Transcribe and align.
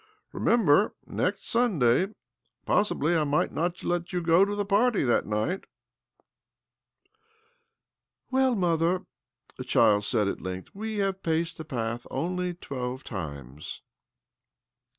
Remember 0.31 0.95
next 1.05 1.45
Sunday. 1.47 2.07
Possibly 2.65 3.15
(I 3.15 3.23
might 3.23 3.51
not 3.51 3.83
let 3.83 4.11
you 4.11 4.19
go 4.19 4.43
to 4.43 4.55
the 4.55 4.65
party 4.65 5.03
that 5.03 5.25
S| 5.25 5.29
night."?! 5.29 5.65
"Well, 8.31 8.55
mother," 8.55 9.05
the 9.57 9.63
boy 9.63 9.99
said 9.99 10.27
at 10.27 10.41
length, 10.41 10.73
г" 10.73 10.73
we 10.79 10.97
have 10.97 11.21
paced 11.21 11.59
the 11.59 11.65
path 11.65 12.07
only 12.09 12.55
twelve 12.55 13.03
times." 13.03 13.83